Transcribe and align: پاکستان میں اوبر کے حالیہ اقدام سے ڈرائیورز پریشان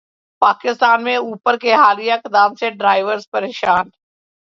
پاکستان 0.41 1.03
میں 1.03 1.15
اوبر 1.15 1.57
کے 1.57 1.73
حالیہ 1.73 2.13
اقدام 2.13 2.55
سے 2.55 2.69
ڈرائیورز 2.69 3.29
پریشان 3.31 3.89